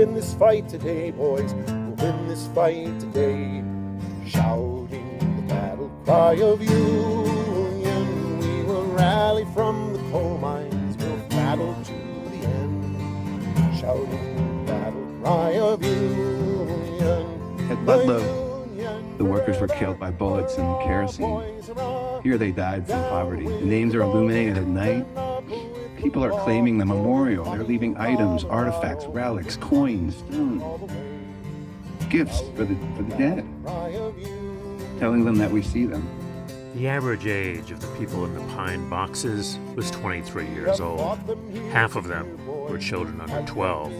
[0.00, 1.52] win this fight today, boys.
[1.52, 3.62] We'll win this fight today.
[4.26, 10.96] Shouting the battle cry of union, we will rally from the coal mines.
[10.96, 13.76] We'll battle to the end.
[13.78, 17.70] Shouting the battle cry of union.
[17.70, 18.66] At Ludlow,
[19.18, 21.62] the workers were killed by bullets and kerosene.
[22.22, 23.46] Here they died from poverty.
[23.46, 25.06] The names are illuminated at night.
[26.00, 27.44] People are claiming the memorial.
[27.44, 30.90] They're leaving items, artifacts, relics, coins, stones,
[32.08, 33.46] gifts for the, for the dead,
[34.98, 36.08] telling them that we see them.
[36.74, 41.18] The average age of the people in the pine boxes was 23 years old.
[41.70, 43.92] Half of them were children under 12.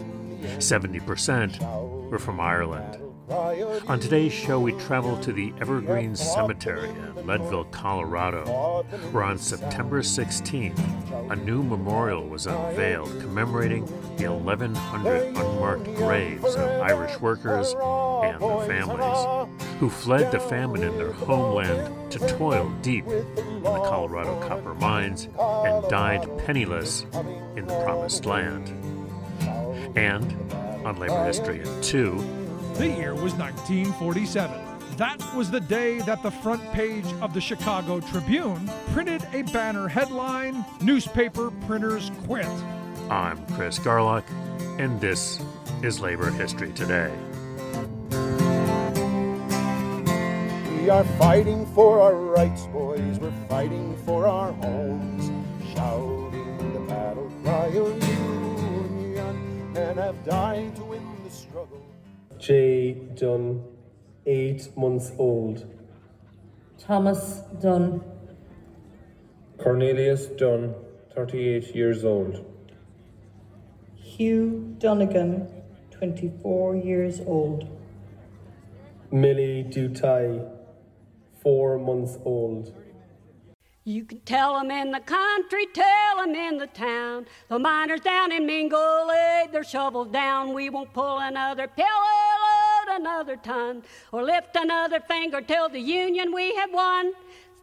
[0.57, 2.97] 70% were from Ireland.
[3.31, 10.01] On today's show, we travel to the Evergreen Cemetery in Leadville, Colorado, where on September
[10.01, 13.85] 16th, a new memorial was unveiled commemorating
[14.17, 19.47] the 1,100 unmarked graves of Irish workers and their families
[19.79, 25.29] who fled the famine in their homeland to toil deep in the Colorado copper mines
[25.39, 27.05] and died penniless
[27.55, 28.67] in the Promised Land.
[29.95, 30.35] And
[30.85, 32.40] on Labor History in 2,
[32.81, 34.59] the year was 1947.
[34.97, 39.87] That was the day that the front page of the Chicago Tribune printed a banner
[39.87, 42.47] headline Newspaper Printers Quit.
[43.07, 44.23] I'm Chris Garlock,
[44.79, 45.39] and this
[45.83, 47.13] is Labor History Today.
[50.79, 53.19] We are fighting for our rights, boys.
[53.19, 55.29] We're fighting for our homes.
[55.75, 60.90] Shouting the battle cry of union, and have died to win the struggle.
[62.41, 62.93] J.
[62.93, 63.63] Dunn,
[64.25, 65.63] eight months old.
[66.79, 68.01] Thomas Dunn.
[69.59, 70.73] Cornelius Dunn,
[71.13, 72.43] 38 years old.
[73.95, 75.47] Hugh Donegan,
[75.91, 77.67] 24 years old.
[79.11, 80.49] Millie Dutai,
[81.43, 82.73] four months old.
[83.83, 87.25] You can tell 'em in the country, tell 'em in the town.
[87.49, 90.53] The miners down in Mingo laid their shovels down.
[90.53, 92.30] We won't pull another pillar, load
[93.01, 93.81] another ton,
[94.11, 97.13] or lift another finger till the union we have won.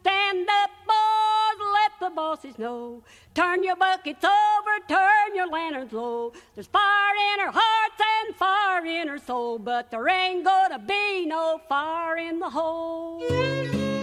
[0.00, 3.02] Stand up, boys, let the bosses know.
[3.34, 6.32] Turn your buckets over, turn your lanterns low.
[6.54, 11.24] There's fire in our hearts and fire in our soul, but there ain't gonna be
[11.26, 13.97] no fire in the hole.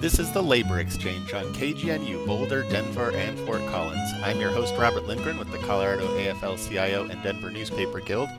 [0.00, 4.10] This is the Labor Exchange on KGNU Boulder, Denver, and Fort Collins.
[4.22, 8.30] I'm your host, Robert Lindgren, with the Colorado AFL CIO and Denver Newspaper Guild.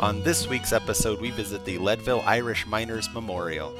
[0.00, 3.78] On this week's episode, we visit the Leadville Irish Miners Memorial.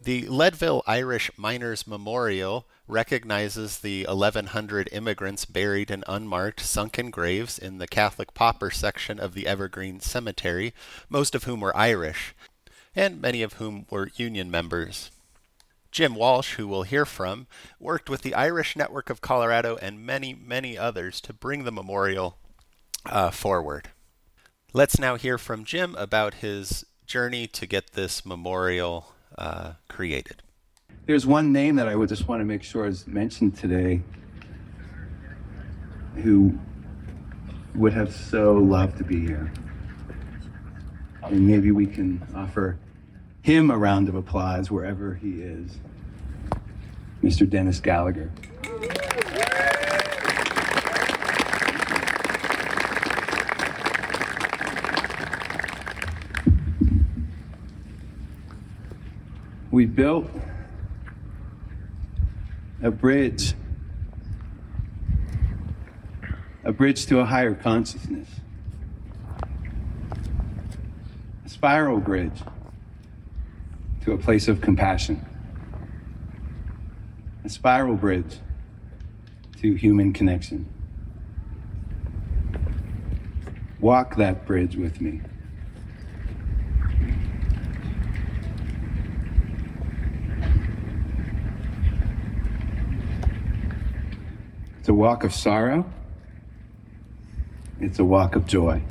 [0.00, 7.78] The Leadville Irish Miners Memorial recognizes the 1,100 immigrants buried in unmarked, sunken graves in
[7.78, 10.72] the Catholic pauper section of the Evergreen Cemetery,
[11.08, 12.36] most of whom were Irish,
[12.94, 15.10] and many of whom were Union members.
[15.94, 17.46] Jim Walsh, who we'll hear from,
[17.78, 22.36] worked with the Irish Network of Colorado and many, many others to bring the memorial
[23.06, 23.90] uh, forward.
[24.72, 30.42] Let's now hear from Jim about his journey to get this memorial uh, created.
[31.06, 34.02] There's one name that I would just want to make sure is mentioned today
[36.16, 36.58] who
[37.76, 39.52] would have so loved to be here.
[41.22, 42.80] And maybe we can offer
[43.44, 45.76] him a round of applause wherever he is.
[47.22, 47.48] Mr.
[47.48, 48.30] Dennis Gallagher.
[59.70, 60.30] We built
[62.82, 63.52] a bridge,
[66.64, 68.40] a bridge to a higher consciousness,
[71.44, 72.40] a spiral bridge
[74.04, 75.24] to a place of compassion,
[77.42, 78.38] a spiral bridge
[79.56, 80.66] to human connection.
[83.80, 85.22] Walk that bridge with me.
[94.80, 95.90] It's a walk of sorrow.
[97.80, 98.82] It's a walk of joy.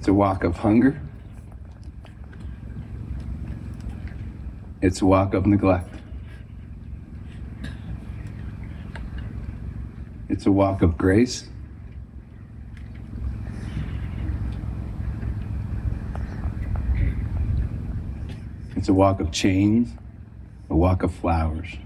[0.00, 0.98] It's a walk of hunger.
[4.80, 5.94] It's a walk of neglect.
[10.30, 11.50] It's a walk of grace.
[18.76, 19.90] It's a walk of chains,
[20.70, 21.76] a walk of flowers.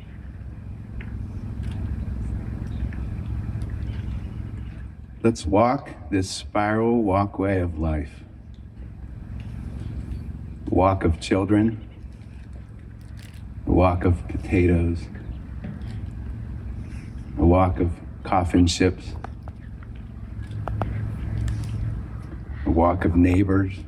[5.25, 8.25] Let's walk this spiral walkway of life.
[10.67, 11.89] The walk of children,
[13.65, 14.99] the walk of potatoes,
[17.39, 17.91] the walk of
[18.23, 19.15] coffin ships,
[22.65, 23.79] the walk of neighbors.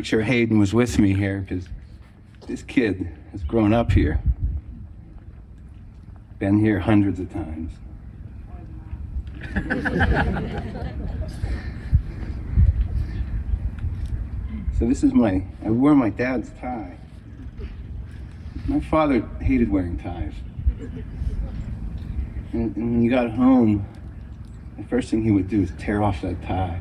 [0.00, 1.68] Make sure Hayden was with me here because
[2.46, 4.18] this kid has grown up here,
[6.38, 7.70] been here hundreds of times.
[14.78, 16.96] so this is my, I wore my dad's tie.
[18.68, 20.32] My father hated wearing ties.
[22.54, 23.86] And, and when you got home,
[24.78, 26.80] the first thing he would do is tear off that tie.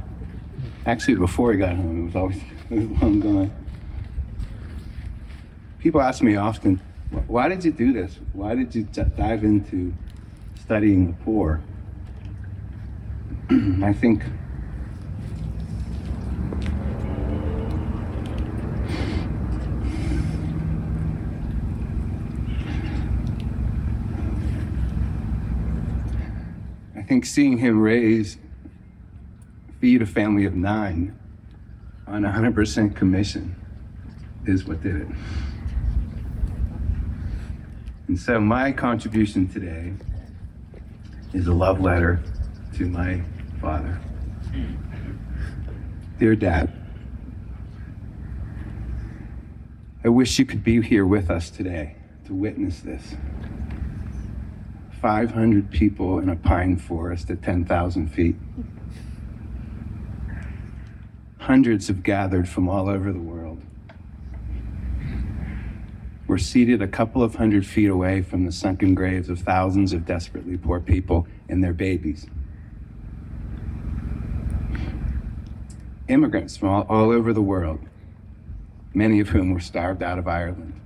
[0.85, 3.51] Actually, before he got home, it was always was long gone.
[5.79, 6.79] People ask me often,
[7.27, 8.19] why did you do this?
[8.33, 9.93] Why did you d- dive into
[10.61, 11.61] studying the poor?
[13.83, 14.23] I think
[26.95, 28.37] I think seeing him raise,
[29.79, 31.17] feed a family of nine
[32.09, 33.55] on 100% commission
[34.45, 35.07] is what did it.
[38.07, 39.93] And so my contribution today
[41.33, 42.19] is a love letter
[42.77, 43.21] to my
[43.61, 43.99] father.
[46.17, 46.73] Dear Dad,
[50.03, 51.95] I wish you could be here with us today
[52.25, 53.15] to witness this.
[54.99, 58.35] 500 people in a pine forest at 10,000 feet.
[61.49, 63.59] Hundreds have gathered from all over the world.
[66.27, 70.05] We're seated a couple of hundred feet away from the sunken graves of thousands of
[70.05, 72.27] desperately poor people and their babies.
[76.07, 77.79] Immigrants from all, all over the world,
[78.93, 80.79] many of whom were starved out of Ireland.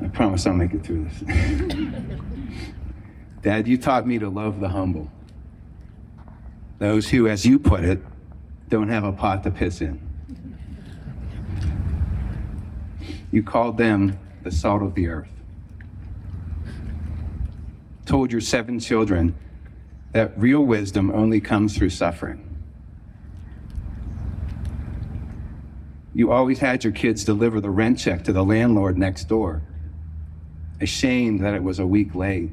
[0.00, 2.20] I promise I'll make it through this.
[3.46, 5.08] Dad, you taught me to love the humble.
[6.80, 8.02] Those who, as you put it,
[8.68, 10.00] don't have a pot to piss in.
[13.30, 15.30] You called them the salt of the earth.
[18.04, 19.36] Told your seven children
[20.10, 22.42] that real wisdom only comes through suffering.
[26.14, 29.62] You always had your kids deliver the rent check to the landlord next door,
[30.80, 32.50] ashamed that it was a week late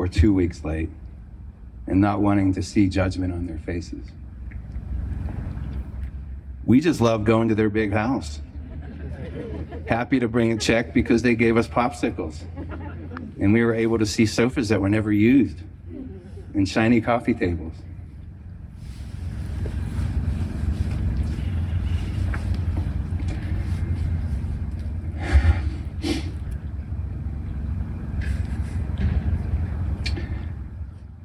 [0.00, 0.88] or two weeks late,
[1.86, 4.02] and not wanting to see judgment on their faces.
[6.64, 8.40] We just love going to their big house.
[9.86, 12.40] Happy to bring a check because they gave us popsicles.
[13.38, 15.58] And we were able to see sofas that were never used
[16.54, 17.74] and shiny coffee tables.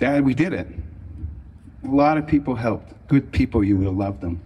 [0.06, 0.68] Dad, we did it.
[1.84, 2.94] A lot of people helped.
[3.08, 4.40] Good people, you will love them.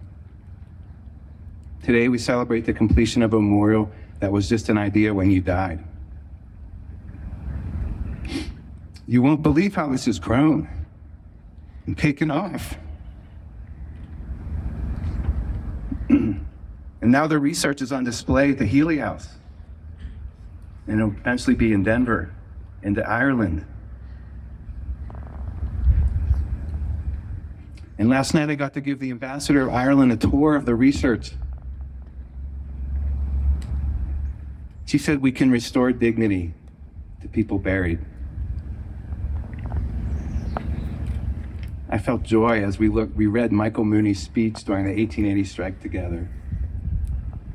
[1.82, 3.90] Today, we celebrate the completion of a memorial
[4.20, 5.84] that was just an idea when you died.
[9.06, 10.66] You won't believe how this has grown
[11.84, 12.78] and taken off.
[16.08, 16.46] and
[17.02, 19.28] now the research is on display at the Healy House.
[20.86, 22.32] And it'll eventually be in Denver,
[22.82, 23.66] into Ireland.
[28.00, 30.74] And last night I got to give the ambassador of Ireland a tour of the
[30.74, 31.32] research.
[34.86, 36.54] She said we can restore dignity
[37.20, 37.98] to people buried.
[41.90, 45.80] I felt joy as we looked, we read Michael Mooney's speech during the 1880 strike
[45.82, 46.26] together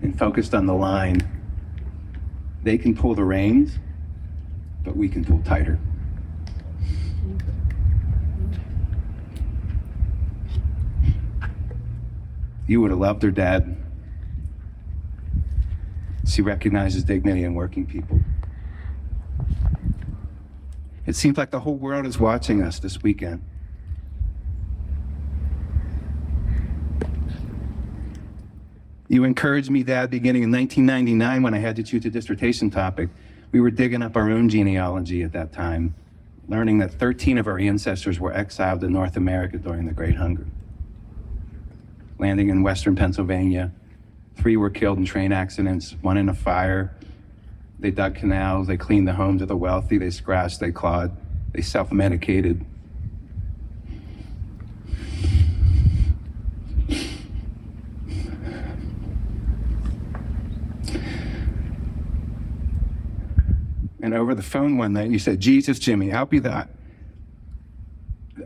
[0.04, 1.28] and focused on the line.
[2.62, 3.80] They can pull the reins,
[4.84, 5.80] but we can pull tighter.
[12.67, 13.77] You would have loved her dad.
[16.27, 18.19] She recognizes dignity in working people.
[21.05, 23.43] It seems like the whole world is watching us this weekend.
[29.07, 33.10] You encouraged me, Dad, beginning in 1999 when I had to choose a dissertation topic.
[33.51, 35.93] We were digging up our own genealogy at that time,
[36.50, 40.48] learning that 13 of our ancestors were exiled to North America during the Great Hunger.
[42.17, 43.72] Landing in western Pennsylvania,
[44.36, 46.95] three were killed in train accidents, one in a fire.
[47.79, 51.15] They dug canals, they cleaned the homes of the wealthy, they scratched, they clawed,
[51.51, 52.65] they self medicated.
[64.01, 66.69] And over the phone one night, you said, Jesus, Jimmy, help be that.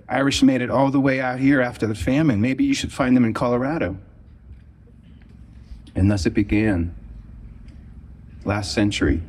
[0.10, 2.42] Irish made it all the way out here after the famine.
[2.42, 3.98] Maybe you should find them in Colorado.
[5.96, 6.96] And thus it began
[8.44, 9.22] last century.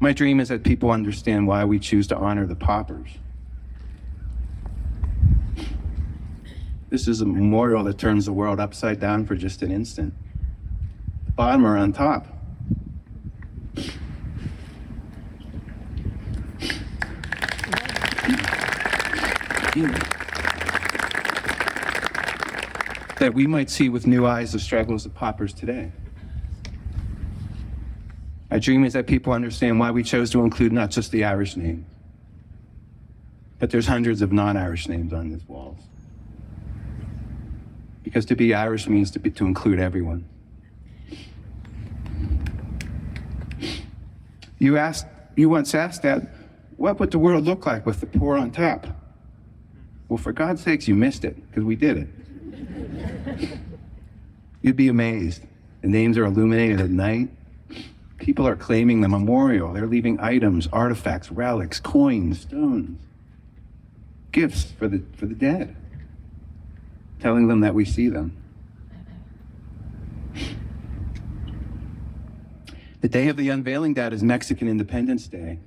[0.00, 3.08] My dream is that people understand why we choose to honor the paupers.
[6.90, 10.14] This is a memorial that turns the world upside down for just an instant.
[11.26, 12.37] The bottom or on top.
[23.18, 25.92] That we might see with new eyes the struggles of paupers today.
[28.50, 31.56] My dream is that people understand why we chose to include not just the Irish
[31.56, 31.86] name,
[33.58, 35.80] but there's hundreds of non-Irish names on these walls.
[38.02, 40.24] Because to be Irish means to, be, to include everyone.
[44.58, 45.06] You asked,
[45.36, 46.22] you once asked that,
[46.76, 48.86] what would the world look like with the poor on top?
[50.08, 53.58] Well, for God's sakes, you missed it, because we did it.
[54.62, 55.42] You'd be amazed.
[55.82, 57.28] The names are illuminated at night.
[58.16, 59.72] People are claiming the memorial.
[59.72, 62.98] They're leaving items, artifacts, relics, coins, stones,
[64.32, 65.76] gifts for the, for the dead,
[67.20, 68.36] telling them that we see them.
[73.00, 75.60] The day of the unveiling, Dad, is Mexican Independence Day.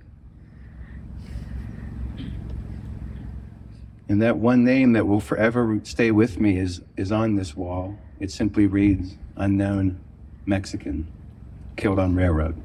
[4.11, 7.97] And that one name that will forever stay with me is, is on this wall.
[8.19, 10.01] It simply reads Unknown
[10.45, 11.09] Mexican,
[11.77, 12.61] killed on railroad.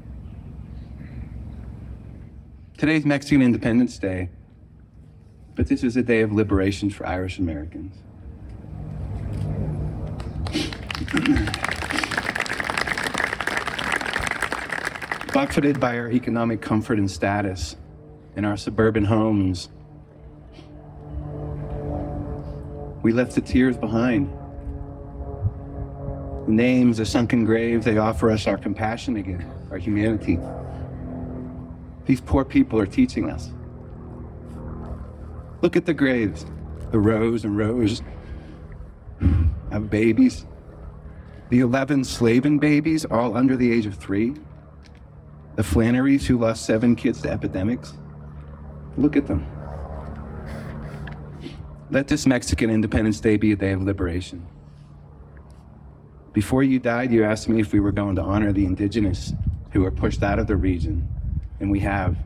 [2.77, 4.27] Today's Mexican Independence Day,
[5.55, 7.95] but this is a day of liberation for Irish Americans.
[15.33, 17.77] Buffeted by our economic comfort and status
[18.35, 19.69] in our suburban homes,
[23.03, 24.31] we left the tears behind.
[26.45, 30.39] The names, the sunken graves, they offer us our compassion again, our humanity.
[32.05, 33.51] These poor people are teaching us.
[35.61, 36.45] Look at the graves,
[36.91, 38.01] the rows and rows
[39.71, 40.45] of babies.
[41.49, 44.35] The 11 Slavin babies, all under the age of three.
[45.55, 47.93] The Flannerys who lost seven kids to epidemics.
[48.97, 49.45] Look at them.
[51.89, 54.45] Let this Mexican Independence Day be a day of liberation.
[56.33, 59.31] Before you died, you asked me if we were going to honor the indigenous
[59.71, 61.07] who were pushed out of the region,
[61.61, 62.17] and we have.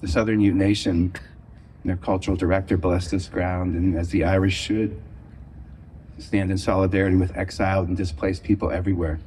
[0.00, 1.14] The Southern Ute Nation,
[1.84, 5.02] their cultural director blessed this ground, and as the Irish should,
[6.18, 9.18] stand in solidarity with exiled and displaced people everywhere.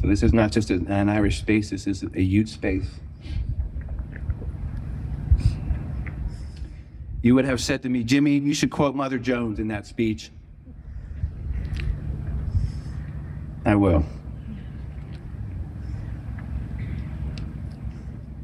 [0.00, 3.00] So this is not just an Irish space, this is a Ute space.
[7.20, 10.30] You would have said to me, Jimmy, you should quote Mother Jones in that speech.
[13.64, 14.04] I will.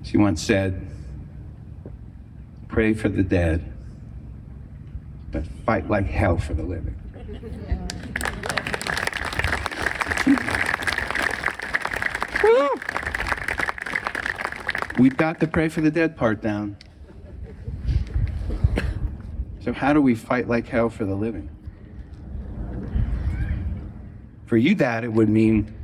[0.02, 0.86] She once said,
[2.68, 3.72] Pray for the dead,
[5.30, 6.96] but fight like hell for the living.
[14.98, 16.76] We've got to pray for the dead part down.
[19.64, 21.48] So, how do we fight like hell for the living?
[24.44, 25.74] For you, Dad, it would mean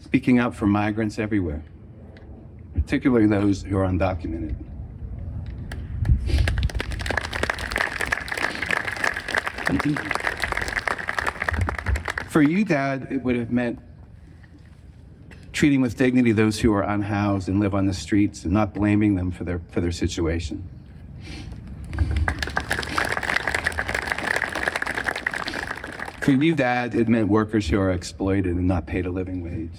[0.00, 1.62] speaking up for migrants everywhere,
[2.72, 4.56] particularly those who are undocumented.
[12.30, 13.78] For you, Dad, it would have meant
[15.52, 19.16] treating with dignity those who are unhoused and live on the streets and not blaming
[19.16, 20.66] them for their, for their situation.
[26.22, 29.72] For you, that it meant workers who are exploited and not paid a living wage.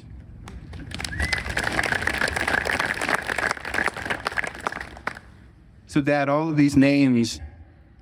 [5.87, 7.39] So that all of these names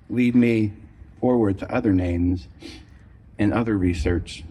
[0.10, 0.74] lead me
[1.20, 2.48] forward to other names
[3.38, 4.44] and other research.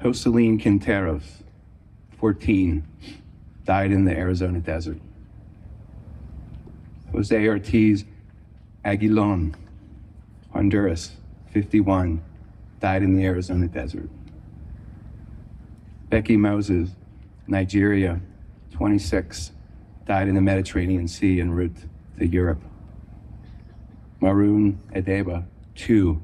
[0.00, 1.42] Joseline Quinteros,
[2.18, 2.88] 14
[3.64, 4.98] died in the Arizona desert.
[7.12, 8.04] Jose Ortiz
[8.84, 9.54] Aguilon,
[10.52, 11.12] Honduras,
[11.52, 12.22] 51,
[12.80, 14.08] died in the Arizona desert.
[16.08, 16.90] Becky Moses,
[17.46, 18.20] Nigeria,
[18.72, 19.52] 26,
[20.04, 21.76] died in the Mediterranean Sea en route
[22.18, 22.62] to Europe.
[24.20, 26.20] Maroon Edeba, 2,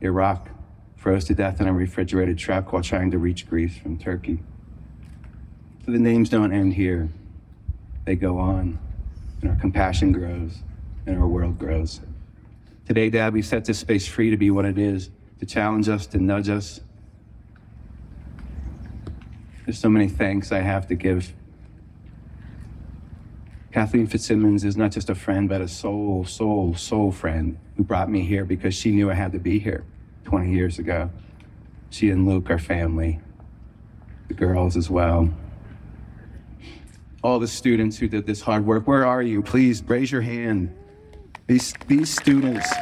[0.00, 0.48] Iraq,
[0.96, 4.40] froze to death in a refrigerated truck while trying to reach Greece from Turkey.
[5.86, 7.08] The names don't end here,
[8.06, 8.76] they go on,
[9.40, 10.58] and our compassion grows,
[11.06, 12.00] and our world grows.
[12.86, 16.08] Today, Dad, we set this space free to be what it is, to challenge us,
[16.08, 16.80] to nudge us.
[19.64, 21.32] There's so many thanks I have to give.
[23.70, 28.10] Kathleen Fitzsimmons is not just a friend, but a soul, soul, soul friend who brought
[28.10, 29.84] me here because she knew I had to be here
[30.24, 31.10] 20 years ago.
[31.90, 33.20] She and Luke are family,
[34.26, 35.32] the girls as well.
[37.26, 39.42] All the students who did this hard work, where are you?
[39.42, 40.72] Please raise your hand.
[41.48, 42.72] These, these students.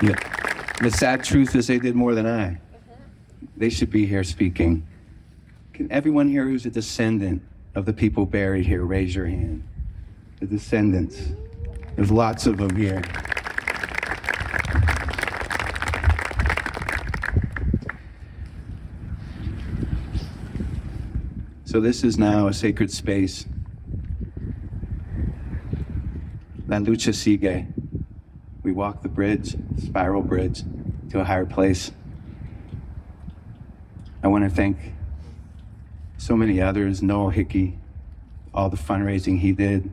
[0.00, 0.16] Yeah.
[0.80, 2.58] The sad truth is they did more than I.
[3.58, 4.86] They should be here speaking.
[5.74, 7.42] Can everyone here who's a descendant
[7.74, 9.62] of the people buried here raise your hand?
[10.40, 11.32] The descendants.
[11.96, 13.02] There's lots of them here.
[21.76, 23.44] So this is now a sacred space.
[26.66, 27.66] La lucha sigue.
[28.62, 29.54] We walk the bridge,
[29.84, 30.62] spiral bridge,
[31.10, 31.92] to a higher place.
[34.22, 34.78] I want to thank
[36.16, 37.78] so many others, Noel Hickey,
[38.54, 39.90] all the fundraising he did,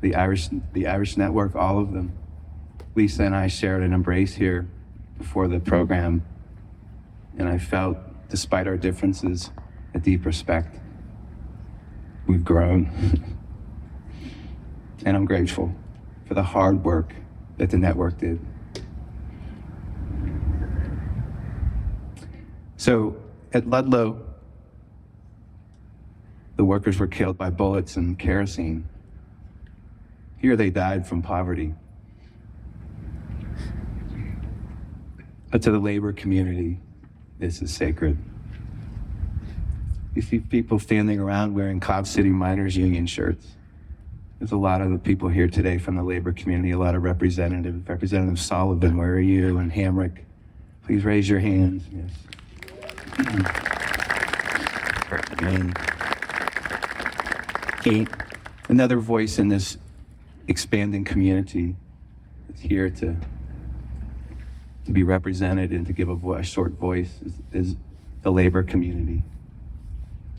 [0.00, 2.12] the Irish, the Irish Network, all of them.
[2.96, 4.68] Lisa and I shared an embrace here
[5.16, 6.26] before the program,
[7.38, 9.52] and I felt, despite our differences,
[9.94, 10.80] a deep respect.
[12.28, 12.90] We've grown.
[15.04, 15.74] and I'm grateful
[16.26, 17.14] for the hard work
[17.56, 18.38] that the network did.
[22.76, 23.16] So
[23.54, 24.26] at Ludlow,
[26.56, 28.86] the workers were killed by bullets and kerosene.
[30.36, 31.74] Here they died from poverty.
[35.50, 36.78] But to the labor community,
[37.38, 38.18] this is sacred.
[40.18, 43.54] You see people standing around wearing Cloud City Miners Union shirts.
[44.40, 47.04] There's a lot of the people here today from the labor community, a lot of
[47.04, 47.88] representatives.
[47.88, 49.58] Representative Sullivan, where are you?
[49.58, 50.24] And Hamrick,
[50.84, 51.84] please raise your hands.
[51.92, 52.10] Yes.
[55.38, 55.78] And
[57.84, 58.08] Kate,
[58.68, 59.78] another voice in this
[60.48, 61.76] expanding community
[62.48, 63.14] that's here to,
[64.84, 67.76] to be represented and to give a, a short voice is, is
[68.22, 69.22] the labor community,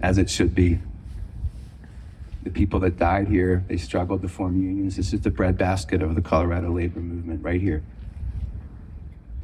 [0.01, 0.79] as it should be.
[2.43, 4.95] The people that died here, they struggled to form unions.
[4.95, 7.83] This is the breadbasket of the Colorado labor movement right here.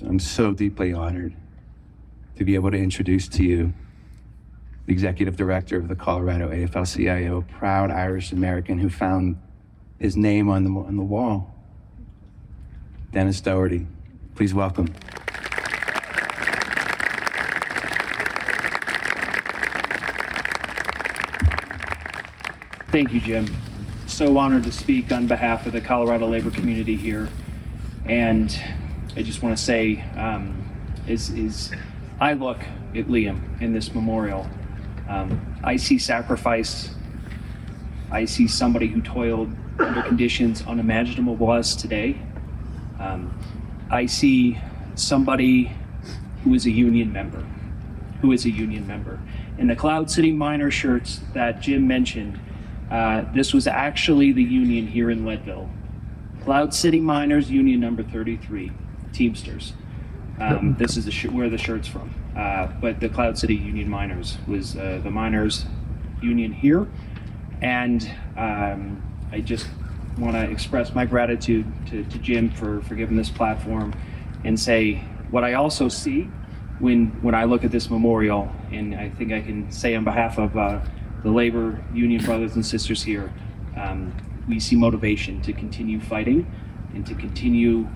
[0.01, 1.35] I'm so deeply honored
[2.37, 3.73] to be able to introduce to you
[4.85, 9.37] the executive director of the Colorado AFL-CIO, a proud Irish American who found
[9.99, 11.53] his name on the, on the wall.
[13.11, 13.87] Dennis Dougherty.
[14.35, 14.93] Please welcome.
[22.95, 23.53] Thank you, Jim.
[24.07, 27.27] So honored to speak on behalf of the Colorado labor community here.
[28.05, 28.57] And
[29.17, 30.63] I just want to say, um,
[32.21, 32.59] I look
[32.95, 34.49] at Liam in this memorial,
[35.09, 36.89] um, I see sacrifice.
[38.11, 42.17] I see somebody who toiled under conditions unimaginable to us today.
[42.97, 43.37] Um,
[43.91, 44.57] I see
[44.95, 45.69] somebody
[46.45, 47.45] who is a union member,
[48.21, 49.19] who is a union member.
[49.57, 52.39] In the Cloud City Miner shirts that Jim mentioned,
[52.95, 55.69] uh, this was actually the union here in Leadville.
[56.45, 58.71] Cloud City Miners Union number 33,
[59.11, 59.73] Teamsters.
[60.39, 62.15] Um, this is the sh- where the shirt's from.
[62.37, 65.65] Uh, but the Cloud City Union Miners was uh, the miners
[66.21, 66.87] union here.
[67.61, 69.67] And um, I just
[70.17, 73.93] want to express my gratitude to, to Jim for, for giving this platform
[74.45, 76.29] and say what I also see
[76.79, 80.37] when, when I look at this memorial, and I think I can say on behalf
[80.37, 80.79] of uh,
[81.25, 83.33] the labor union brothers and sisters here,
[83.75, 84.13] um,
[84.47, 86.45] we see motivation to continue fighting
[86.93, 87.87] and to continue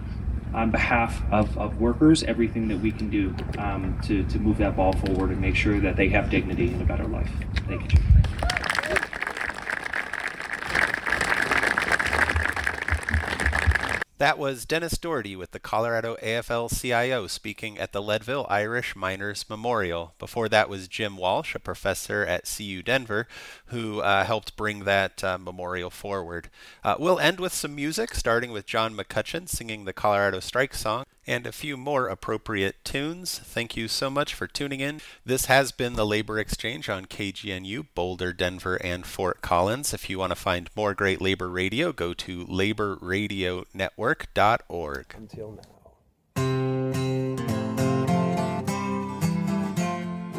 [0.52, 4.76] on behalf of, of workers everything that we can do um, to, to move that
[4.76, 7.30] ball forward and make sure that they have dignity and a better life.
[7.68, 8.20] Thank you, Jim.
[14.20, 19.46] That was Dennis Dougherty with the Colorado AFL CIO speaking at the Leadville Irish Miners
[19.50, 20.14] Memorial.
[20.20, 23.30] Before that was Jim Walsh, a professor at CU Denver,
[23.68, 26.50] who uh, helped bring that uh, memorial forward.
[26.84, 31.06] Uh, we'll end with some music, starting with John McCutcheon singing the Colorado Strike song
[31.30, 33.38] and a few more appropriate tunes.
[33.38, 35.00] Thank you so much for tuning in.
[35.24, 39.94] This has been the Labor Exchange on KGNU, Boulder, Denver, and Fort Collins.
[39.94, 45.06] If you want to find more great labor radio, go to laborradionetwork.org.
[45.16, 45.62] Until now.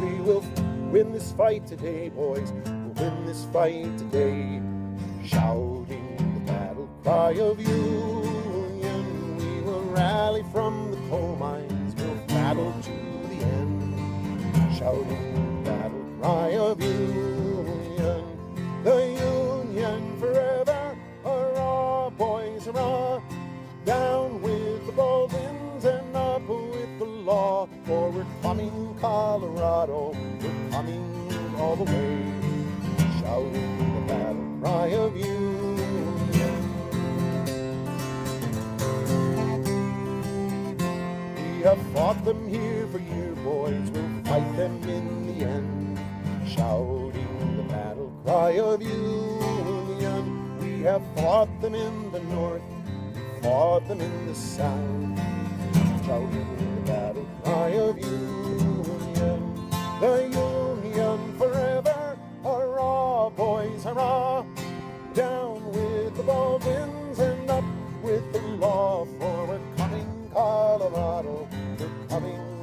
[0.01, 0.45] We will
[0.91, 2.51] win this fight today, boys.
[2.51, 4.61] We'll win this fight today.
[5.25, 8.40] Shouting the battle cry of union.
[9.91, 11.95] Rally from the coal mines.
[11.97, 12.91] We'll battle to
[13.29, 14.77] the end.
[14.77, 18.25] Shouting the battle cry of union.
[18.85, 20.97] The union forever.
[21.25, 23.21] Hurrah, boys, hurrah.
[23.85, 27.69] Down with the Baldwins and up with the law.
[27.85, 30.15] For we're coming, Colorado.
[30.41, 32.33] We're coming all the way.
[33.21, 35.40] Shouting the battle cry of union.
[41.95, 43.91] Fought them here for years, boys.
[43.91, 45.99] We'll fight them in the end.
[46.49, 50.59] Shouting the battle cry of union.
[50.61, 52.63] We have fought them in the north,
[53.43, 55.19] fought them in the south.
[56.07, 59.71] Shouting the battle cry of union.
[60.01, 62.17] The union forever.
[62.43, 64.45] Hurrah, boys, hurrah.
[65.13, 67.65] Down with the Baldwins and up
[68.03, 69.05] with the law.
[69.19, 71.50] For we're coming, Colorado.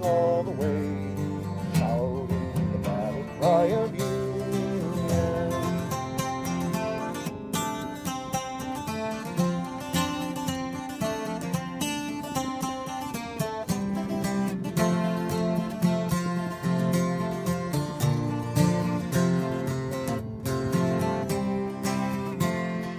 [0.08, 0.88] All the way.
[1.78, 3.92] Shouting the battle cry of.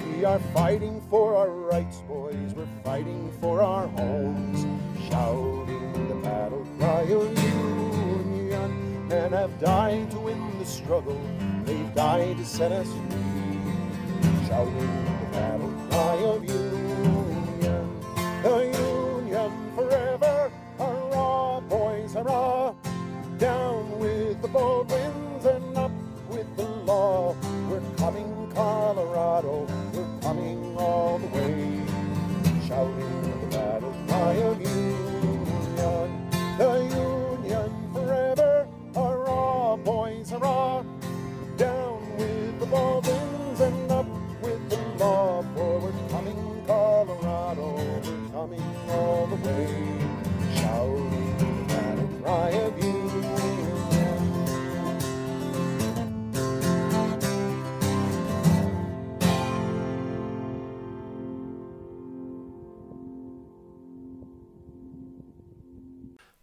[0.05, 2.53] We are fighting for our rights, boys.
[2.55, 4.48] We're fighting for our homes.
[9.41, 11.21] Have died to win the struggle.
[11.65, 14.49] They've died to set us free.
[14.49, 16.68] Shouting the battle cry of union.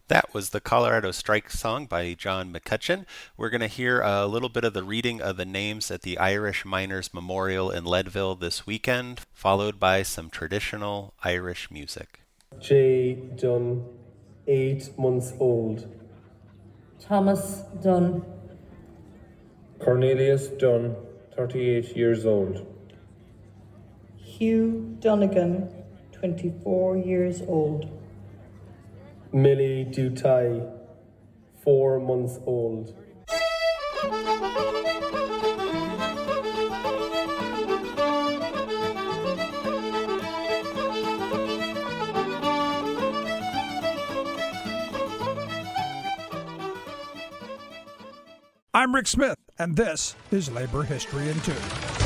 [0.08, 3.04] That was the Colorado Strike song by John McCutcheon.
[3.36, 6.16] We're going to hear a little bit of the reading of the names at the
[6.18, 12.25] Irish Miners Memorial in Leadville this weekend, followed by some traditional Irish music.
[12.60, 13.14] J.
[13.36, 13.84] Dunn,
[14.46, 15.86] eight months old.
[16.98, 18.24] Thomas Dunn,
[19.78, 20.96] Cornelius Dunn,
[21.36, 22.66] 38 years old.
[24.16, 25.68] Hugh Donegan,
[26.12, 27.88] 24 years old.
[29.32, 30.66] Millie Dutai,
[31.62, 32.94] four months old.
[48.76, 51.54] I'm Rick Smith, and this is Labor History in Two.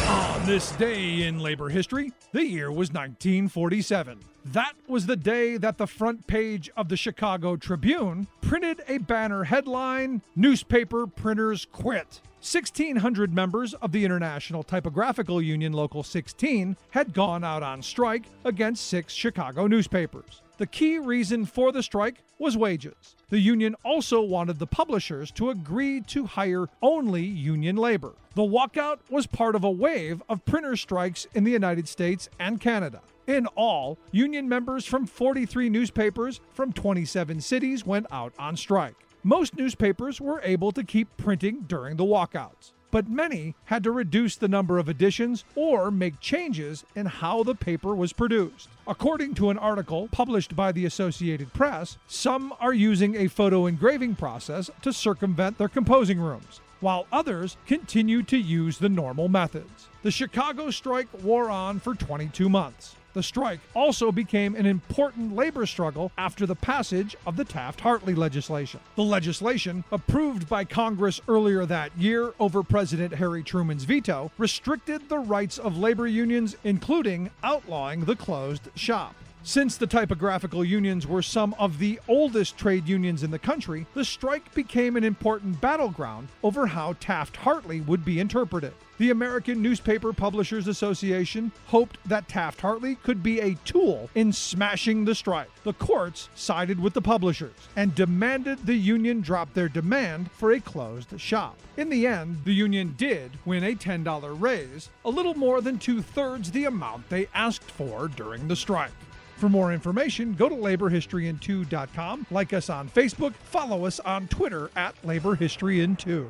[0.06, 4.20] On this day in labor history, the year was 1947.
[4.44, 9.42] That was the day that the front page of the Chicago Tribune printed a banner
[9.42, 12.20] headline Newspaper Printers Quit.
[12.40, 18.87] 1,600 members of the International Typographical Union Local 16 had gone out on strike against
[18.87, 20.40] six Chicago newspapers.
[20.60, 23.16] The key reason for the strike was wages.
[23.30, 28.12] The union also wanted the publishers to agree to hire only union labor.
[28.34, 32.60] The walkout was part of a wave of printer strikes in the United States and
[32.60, 33.00] Canada.
[33.26, 38.96] In all, union members from 43 newspapers from 27 cities went out on strike.
[39.22, 42.72] Most newspapers were able to keep printing during the walkouts.
[42.90, 47.55] But many had to reduce the number of editions or make changes in how the
[47.55, 48.68] paper was produced.
[48.87, 54.14] According to an article published by the Associated Press, some are using a photo engraving
[54.16, 59.88] process to circumvent their composing rooms, while others continue to use the normal methods.
[60.03, 62.96] The Chicago strike wore on for 22 months.
[63.12, 68.14] The strike also became an important labor struggle after the passage of the Taft Hartley
[68.14, 68.80] legislation.
[68.94, 75.18] The legislation, approved by Congress earlier that year over President Harry Truman's veto, restricted the
[75.18, 79.14] rights of labor unions, including outlawing the closed shop.
[79.42, 84.05] Since the typographical unions were some of the oldest trade unions in the country, the
[84.05, 88.74] strike became an important battleground over how Taft Hartley would be interpreted.
[88.98, 95.07] The American Newspaper Publishers Association hoped that Taft Hartley could be a tool in smashing
[95.07, 95.48] the strike.
[95.64, 100.61] The courts sided with the publishers and demanded the union drop their demand for a
[100.61, 101.57] closed shop.
[101.79, 106.03] In the end, the union did win a $10 raise, a little more than two
[106.03, 108.92] thirds the amount they asked for during the strike.
[109.40, 114.94] For more information, go to laborhistoryin2.com, like us on Facebook, follow us on Twitter at
[115.00, 116.29] laborhistoryin2.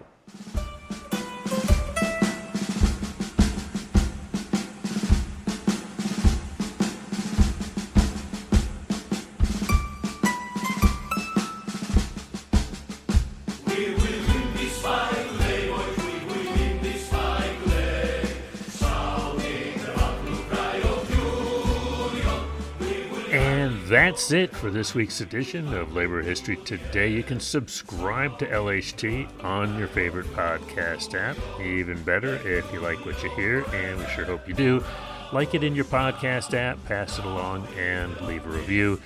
[24.20, 27.08] That's it for this week's edition of Labor History Today.
[27.08, 31.38] You can subscribe to LHT on your favorite podcast app.
[31.58, 34.84] Even better if you like what you hear, and we sure hope you do.
[35.32, 39.00] Like it in your podcast app, pass it along, and leave a review.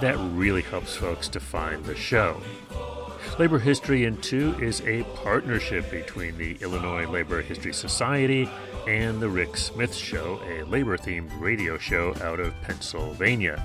[0.00, 2.40] That really helps folks to find the show.
[3.38, 8.50] Labor History in Two is a partnership between the Illinois Labor History Society
[8.88, 13.64] and The Rick Smith Show, a labor themed radio show out of Pennsylvania.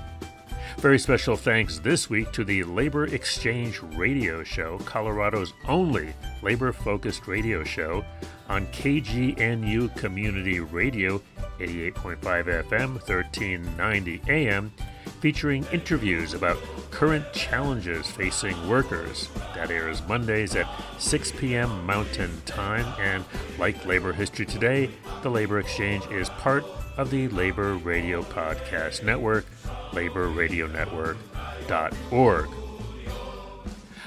[0.82, 7.28] Very special thanks this week to the Labor Exchange Radio Show, Colorado's only labor focused
[7.28, 8.04] radio show
[8.48, 11.22] on KGNU Community Radio
[11.60, 12.18] 88.5
[12.64, 14.72] FM, 1390 AM,
[15.20, 16.58] featuring interviews about
[16.90, 19.28] current challenges facing workers.
[19.54, 20.66] That airs Mondays at
[20.98, 21.86] 6 p.m.
[21.86, 23.24] Mountain Time, and
[23.56, 24.90] like Labor History Today,
[25.22, 26.64] the Labor Exchange is part
[26.96, 29.46] of the Labor Radio Podcast Network
[29.92, 32.48] laborradionetwork.org.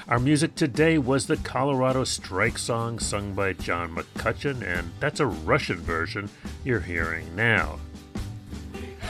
[0.08, 5.26] Our music today was the Colorado Strike Song sung by John McCutcheon, and that's a
[5.26, 6.30] Russian version
[6.64, 7.80] you're hearing now.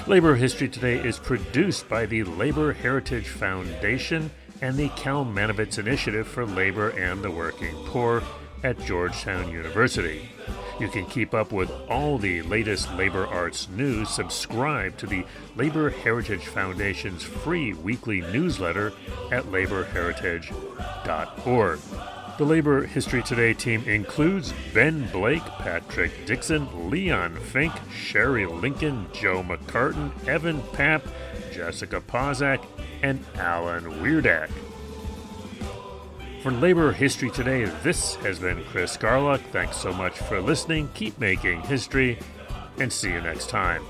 [0.06, 4.30] Labor History Today is produced by the Labor Heritage Foundation
[4.62, 8.22] and the Cal Kalmanovitz Initiative for Labor and the Working Poor
[8.62, 10.30] at Georgetown University.
[10.78, 14.10] You can keep up with all the latest labor arts news.
[14.10, 15.24] Subscribe to the
[15.56, 18.92] Labor Heritage Foundation's free weekly newsletter
[19.32, 21.78] at laborheritage.org.
[22.36, 29.42] The Labor History Today team includes Ben Blake, Patrick Dixon, Leon Fink, Sherry Linkon, Joe
[29.42, 31.00] McCartin, Evan Papp,
[31.50, 32.62] Jessica Pozak,
[33.02, 34.50] and Alan Weirdak.
[36.46, 39.40] For Labor History Today, this has been Chris Garlock.
[39.50, 40.88] Thanks so much for listening.
[40.94, 42.20] Keep making history,
[42.78, 43.82] and see you next time.